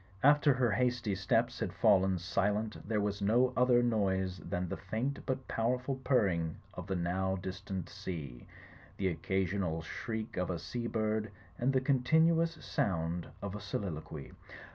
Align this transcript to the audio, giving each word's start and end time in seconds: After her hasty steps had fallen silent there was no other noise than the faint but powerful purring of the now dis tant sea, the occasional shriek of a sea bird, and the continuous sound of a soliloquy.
After 0.23 0.55
her 0.55 0.71
hasty 0.71 1.13
steps 1.13 1.59
had 1.59 1.71
fallen 1.71 2.17
silent 2.17 2.87
there 2.89 2.99
was 2.99 3.21
no 3.21 3.53
other 3.55 3.83
noise 3.83 4.39
than 4.39 4.67
the 4.67 4.75
faint 4.75 5.19
but 5.27 5.47
powerful 5.47 5.93
purring 5.97 6.55
of 6.73 6.87
the 6.87 6.95
now 6.95 7.35
dis 7.35 7.61
tant 7.61 7.87
sea, 7.87 8.47
the 8.97 9.09
occasional 9.09 9.83
shriek 9.83 10.37
of 10.37 10.49
a 10.49 10.57
sea 10.57 10.87
bird, 10.87 11.29
and 11.59 11.71
the 11.71 11.81
continuous 11.81 12.53
sound 12.65 13.27
of 13.43 13.53
a 13.53 13.61
soliloquy. 13.61 14.31